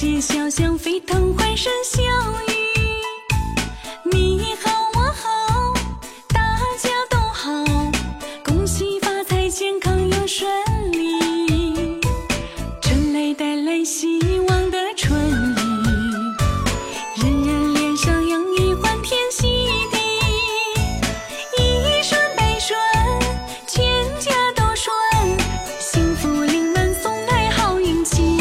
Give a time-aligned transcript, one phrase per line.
[0.00, 2.00] 街小巷沸腾欢声笑
[2.46, 2.54] 语
[4.12, 5.74] 你好我好
[6.28, 6.40] 大
[6.78, 7.50] 家都好
[8.44, 10.48] 恭喜发财健康又顺
[10.92, 11.98] 利
[12.80, 15.56] 春雷带来希望的春雨
[17.20, 19.98] 人人脸上洋溢欢天喜地
[21.58, 22.78] 一顺百顺
[23.66, 23.82] 全
[24.20, 24.94] 家都顺
[25.80, 28.37] 幸福临门送来好运气。